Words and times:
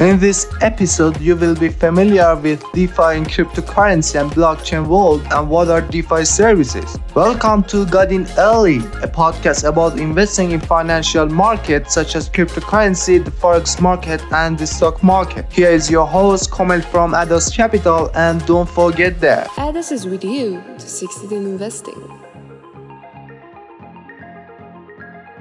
In 0.00 0.18
this 0.18 0.46
episode, 0.62 1.20
you 1.20 1.36
will 1.36 1.54
be 1.54 1.68
familiar 1.68 2.34
with 2.34 2.64
DeFi 2.72 3.18
in 3.18 3.24
cryptocurrency 3.26 4.18
and 4.18 4.30
blockchain 4.30 4.86
world 4.86 5.20
and 5.30 5.50
what 5.50 5.68
are 5.68 5.82
DeFi 5.82 6.24
services. 6.24 6.98
Welcome 7.14 7.64
to 7.64 7.84
Got 7.84 8.10
In 8.10 8.26
Early, 8.38 8.78
a 8.78 9.08
podcast 9.20 9.68
about 9.68 9.98
investing 9.98 10.52
in 10.52 10.60
financial 10.60 11.26
markets 11.26 11.92
such 11.92 12.16
as 12.16 12.30
cryptocurrency, 12.30 13.22
the 13.22 13.30
forex 13.30 13.78
market, 13.78 14.22
and 14.32 14.58
the 14.58 14.66
stock 14.66 15.02
market. 15.02 15.44
Here 15.52 15.70
is 15.70 15.90
your 15.90 16.06
host, 16.06 16.50
Komel 16.50 16.82
from 16.82 17.12
Adaas 17.12 17.54
Capital, 17.54 18.10
and 18.14 18.42
don't 18.46 18.70
forget 18.70 19.20
that 19.20 19.48
Adaas 19.48 19.92
is 19.92 20.06
with 20.06 20.24
you 20.24 20.62
to 20.78 20.88
succeed 20.88 21.30
in 21.30 21.44
investing. 21.44 22.29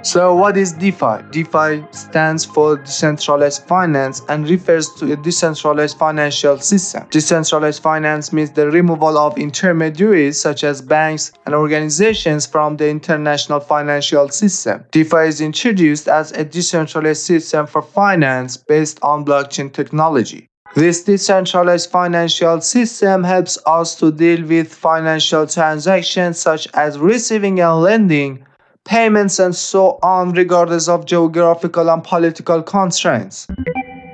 So, 0.02 0.34
what 0.34 0.56
is 0.56 0.72
DeFi? 0.72 1.24
DeFi 1.32 1.84
stands 1.92 2.46
for 2.46 2.78
decentralized 2.78 3.64
finance 3.68 4.22
and 4.30 4.50
refers 4.50 4.90
to 4.96 5.12
a 5.12 5.18
decentralized 5.18 5.98
financial 5.98 6.58
system. 6.60 7.06
Decentralized 7.10 7.84
finance 7.84 8.32
means 8.32 8.52
the 8.52 8.72
removal 8.72 9.18
of 9.18 9.38
intermediaries 9.38 10.40
such 10.40 10.64
as 10.64 10.82
banks 10.82 11.34
and 11.46 11.54
organizations 11.54 12.46
from 12.46 12.78
the 12.78 12.90
international 12.90 13.60
financial 13.60 14.30
system. 14.30 14.86
DeFi 14.92 15.28
is 15.28 15.42
introduced 15.42 16.08
as 16.08 16.32
a 16.32 16.46
decentralized 16.46 17.24
system 17.24 17.68
for 17.68 17.82
finance 17.82 18.56
based 18.56 19.00
on 19.04 19.26
blockchain 19.26 19.72
technology. 19.72 20.48
This 20.76 21.04
decentralized 21.04 21.90
financial 21.90 22.62
system 22.62 23.24
helps 23.24 23.58
us 23.66 23.96
to 23.96 24.12
deal 24.12 24.46
with 24.46 24.74
financial 24.74 25.46
transactions 25.48 26.40
such 26.40 26.68
as 26.74 27.00
receiving 27.00 27.60
and 27.60 27.82
lending 27.82 28.46
payments, 28.86 29.40
and 29.40 29.56
so 29.56 30.00
on, 30.02 30.34
regardless 30.34 30.88
of 30.88 31.06
geographical 31.06 31.90
and 31.90 32.04
political 32.04 32.64
constraints. 32.64 33.48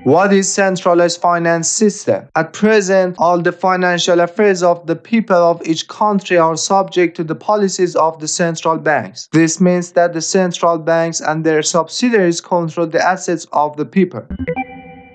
What 0.05 0.31
is 0.31 0.53
centralized 0.53 1.19
finance 1.19 1.67
system? 1.67 2.27
At 2.35 2.53
present, 2.53 3.15
all 3.17 3.41
the 3.41 3.51
financial 3.51 4.19
affairs 4.19 4.61
of 4.61 4.85
the 4.85 4.95
people 4.95 5.35
of 5.35 5.65
each 5.65 5.87
country 5.87 6.37
are 6.37 6.55
subject 6.55 7.17
to 7.17 7.23
the 7.23 7.33
policies 7.33 7.95
of 7.95 8.19
the 8.19 8.27
central 8.27 8.77
banks. 8.77 9.27
This 9.31 9.59
means 9.59 9.93
that 9.93 10.13
the 10.13 10.21
central 10.21 10.77
banks 10.77 11.21
and 11.21 11.43
their 11.43 11.63
subsidiaries 11.63 12.39
control 12.39 12.85
the 12.85 13.03
assets 13.03 13.47
of 13.51 13.77
the 13.77 13.85
people. 13.85 14.21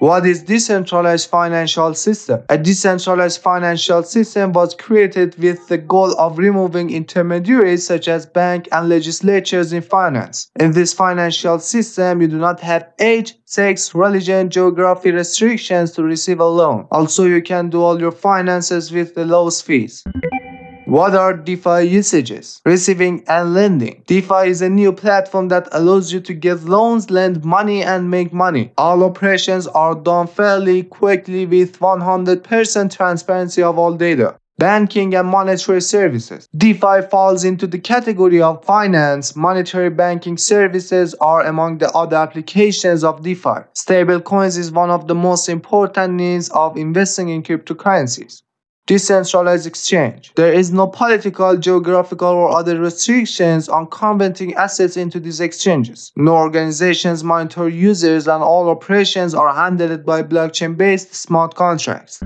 What 0.01 0.25
is 0.25 0.43
decentralized 0.43 1.29
financial 1.29 1.93
system? 1.93 2.41
A 2.49 2.57
decentralized 2.57 3.43
financial 3.43 4.03
system 4.03 4.55
was 4.55 4.75
created 4.75 5.37
with 5.39 5.69
the 5.69 5.77
goal 5.77 6.19
of 6.19 6.39
removing 6.39 6.89
intermediaries 6.89 7.87
such 7.87 8.09
as 8.09 8.25
bank 8.25 8.67
and 8.73 8.89
legislatures 8.89 9.75
in 9.75 9.83
finance. 9.83 10.51
In 10.59 10.73
this 10.73 10.95
financial 10.95 11.59
system, 11.59 12.23
you 12.23 12.29
do 12.29 12.39
not 12.39 12.61
have 12.61 12.89
age, 12.99 13.35
sex, 13.45 13.95
religion, 13.95 14.49
geography 14.49 15.11
restrictions 15.11 15.93
to 15.93 16.03
receive 16.03 16.41
a 16.41 16.47
loan. 16.47 16.87
Also, 16.91 17.27
you 17.27 17.43
can 17.43 17.69
do 17.69 17.83
all 17.83 18.01
your 18.01 18.11
finances 18.11 18.91
with 18.91 19.15
the 19.15 19.27
lowest 19.27 19.67
fees. 19.67 20.03
What 20.91 21.15
are 21.15 21.35
DeFi 21.35 21.87
usages? 21.87 22.61
Receiving 22.65 23.23
and 23.29 23.55
lending. 23.55 24.03
DeFi 24.09 24.49
is 24.49 24.61
a 24.61 24.69
new 24.69 24.93
platform 24.93 25.47
that 25.47 25.69
allows 25.71 26.13
you 26.13 26.19
to 26.23 26.35
get 26.35 26.65
loans, 26.65 27.13
lend 27.13 27.45
money, 27.45 27.85
and 27.85 28.11
make 28.11 28.33
money. 28.33 28.73
All 28.77 29.05
operations 29.05 29.69
are 29.69 29.95
done 29.95 30.27
fairly 30.27 30.83
quickly 30.83 31.47
with 31.47 31.79
100% 31.79 32.91
transparency 32.91 33.63
of 33.63 33.79
all 33.79 33.95
data 33.95 34.35
banking 34.59 35.15
and 35.15 35.29
monetary 35.29 35.81
services. 35.81 36.49
DeFi 36.57 37.03
falls 37.09 37.45
into 37.45 37.69
the 37.69 37.79
category 37.79 38.43
of 38.43 38.65
finance. 38.65 39.37
Monetary 39.37 39.91
banking 39.91 40.37
services 40.37 41.15
are 41.21 41.47
among 41.47 41.79
the 41.79 41.91
other 41.93 42.17
applications 42.17 43.05
of 43.05 43.23
DeFi. 43.23 43.61
Stablecoins 43.75 44.59
is 44.59 44.73
one 44.73 44.91
of 44.91 45.07
the 45.07 45.15
most 45.15 45.49
important 45.49 46.15
needs 46.15 46.51
of 46.51 46.77
investing 46.77 47.29
in 47.29 47.45
cryptocurrencies 47.45 48.43
decentralized 48.91 49.69
exchange. 49.69 50.33
There 50.35 50.53
is 50.53 50.73
no 50.73 50.89
political, 50.89 51.57
geographical, 51.57 52.27
or 52.27 52.51
other 52.51 52.77
restrictions 52.81 53.69
on 53.69 53.87
converting 53.87 54.53
assets 54.55 54.97
into 54.97 55.21
these 55.21 55.39
exchanges. 55.39 56.11
No 56.17 56.35
organizations 56.35 57.23
monitor 57.23 57.69
users, 57.69 58.27
and 58.27 58.43
all 58.43 58.69
operations 58.69 59.33
are 59.33 59.55
handled 59.55 60.05
by 60.05 60.25
blockchain 60.25 60.77
based 60.77 61.15
smart 61.15 61.55
contracts. 61.55 62.21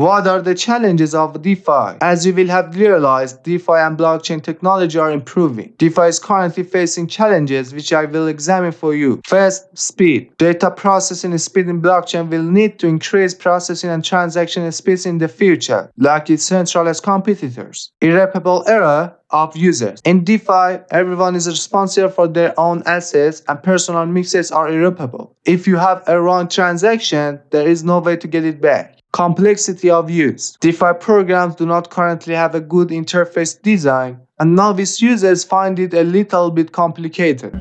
What 0.00 0.26
are 0.26 0.40
the 0.40 0.54
challenges 0.54 1.14
of 1.14 1.42
DeFi? 1.42 1.98
As 2.00 2.24
you 2.24 2.32
will 2.32 2.46
have 2.46 2.74
realized, 2.74 3.42
DeFi 3.42 3.72
and 3.72 3.98
blockchain 3.98 4.42
technology 4.42 4.98
are 4.98 5.10
improving. 5.10 5.74
DeFi 5.76 6.04
is 6.04 6.18
currently 6.18 6.62
facing 6.62 7.06
challenges 7.06 7.74
which 7.74 7.92
I 7.92 8.06
will 8.06 8.26
examine 8.26 8.72
for 8.72 8.94
you. 8.94 9.20
First, 9.26 9.76
speed. 9.76 10.32
Data 10.38 10.70
processing 10.70 11.36
speed 11.36 11.68
in 11.68 11.82
blockchain 11.82 12.30
will 12.30 12.42
need 12.42 12.78
to 12.78 12.86
increase 12.86 13.34
processing 13.34 13.90
and 13.90 14.02
transaction 14.02 14.72
speeds 14.72 15.04
in 15.04 15.18
the 15.18 15.28
future, 15.28 15.90
like 15.98 16.30
its 16.30 16.44
centralized 16.44 17.02
competitors. 17.02 17.92
Irreparable 18.00 18.64
error 18.66 19.14
of 19.32 19.56
users. 19.56 20.00
In 20.04 20.24
DeFi, 20.24 20.80
everyone 20.90 21.36
is 21.36 21.46
responsible 21.46 22.08
for 22.08 22.28
their 22.28 22.58
own 22.58 22.82
assets 22.86 23.42
and 23.48 23.62
personal 23.62 24.06
mixes 24.06 24.50
are 24.50 24.68
irreparable. 24.68 25.36
If 25.44 25.66
you 25.66 25.76
have 25.76 26.02
a 26.06 26.20
wrong 26.20 26.48
transaction, 26.48 27.40
there 27.50 27.66
is 27.66 27.84
no 27.84 27.98
way 27.98 28.16
to 28.16 28.28
get 28.28 28.44
it 28.44 28.60
back. 28.60 28.96
Complexity 29.12 29.90
of 29.90 30.08
use. 30.08 30.56
DeFi 30.60 30.92
programs 31.00 31.56
do 31.56 31.66
not 31.66 31.90
currently 31.90 32.34
have 32.34 32.54
a 32.54 32.60
good 32.60 32.88
interface 32.88 33.60
design, 33.60 34.20
and 34.38 34.54
novice 34.54 35.02
users 35.02 35.42
find 35.42 35.80
it 35.80 35.92
a 35.94 36.04
little 36.04 36.50
bit 36.52 36.70
complicated. 36.70 37.60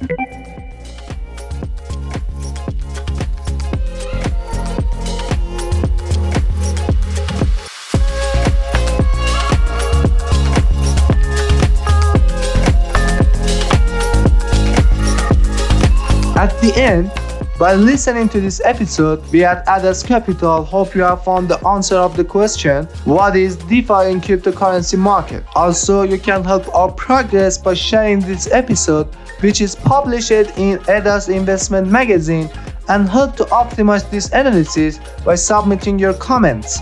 End, 16.80 17.12
by 17.60 17.76
listening 17.76 18.30
to 18.30 18.40
this 18.40 18.62
episode, 18.64 19.22
we 19.34 19.44
at 19.44 19.66
Adaas 19.66 20.02
Capital 20.02 20.64
hope 20.64 20.96
you 20.96 21.02
have 21.02 21.26
found 21.26 21.50
the 21.50 21.60
answer 21.68 21.98
of 21.98 22.16
the 22.16 22.24
question 22.24 22.86
what 23.04 23.36
is 23.36 23.58
DeFi 23.58 24.12
in 24.12 24.22
cryptocurrency 24.22 24.98
market? 24.98 25.44
Also, 25.56 26.04
you 26.04 26.18
can 26.18 26.42
help 26.42 26.74
our 26.74 26.90
progress 26.90 27.58
by 27.58 27.74
sharing 27.74 28.22
this 28.22 28.50
episode, 28.54 29.14
which 29.42 29.60
is 29.60 29.76
published 29.76 30.32
in 30.32 30.80
Adaas 30.88 31.28
Investment 31.28 31.92
Magazine, 31.92 32.50
and 32.88 33.10
help 33.10 33.36
to 33.36 33.44
optimize 33.48 34.10
this 34.10 34.32
analysis 34.32 35.02
by 35.26 35.36
submitting 35.36 36.00
your 36.00 36.14
comments. 36.14 36.80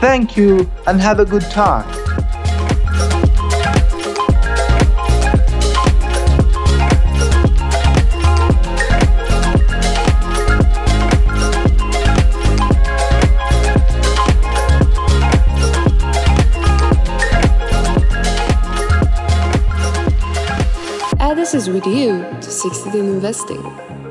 Thank 0.00 0.36
you 0.36 0.68
and 0.88 1.00
have 1.00 1.20
a 1.20 1.24
good 1.24 1.48
time. 1.52 1.86
Is 21.54 21.68
with 21.68 21.86
you 21.86 22.22
to 22.40 22.50
succeed 22.50 22.94
in 22.94 23.06
investing. 23.06 24.05